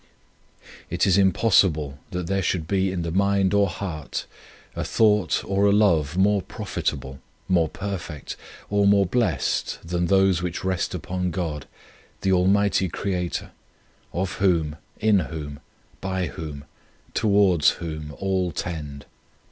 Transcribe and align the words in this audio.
It 0.89 1.05
is 1.05 1.15
impossible 1.15 1.99
that 2.09 2.25
there 2.25 2.41
should 2.41 2.67
be 2.67 2.91
in 2.91 3.03
the 3.03 3.11
mind 3.11 3.53
or 3.53 3.67
heart 3.67 4.25
a 4.75 4.83
thought 4.83 5.45
or 5.45 5.67
a 5.67 5.71
love 5.71 6.17
more 6.17 6.41
profitable, 6.41 7.19
more 7.47 7.69
perfect 7.69 8.35
or 8.71 8.87
more 8.87 9.05
blessed 9.05 9.77
than 9.87 10.07
those 10.07 10.41
which 10.41 10.63
rest 10.63 10.95
upon 10.95 11.29
God, 11.29 11.67
the 12.21 12.33
Almighty 12.33 12.89
Creator, 12.89 13.51
of 14.11 14.37
Whom, 14.37 14.77
in 14.99 15.19
Whom, 15.19 15.59
by 16.01 16.25
Whom, 16.29 16.65
towards 17.13 17.69
Whom 17.77 18.11
all 18.17 18.51
tend. 18.51 19.05